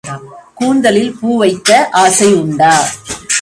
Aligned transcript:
கூந்தலில் 0.53 1.11
பூ 1.19 1.37
வைக்க 1.37 1.89
ஆசை 1.91 2.33
உண்டா? 2.33 2.73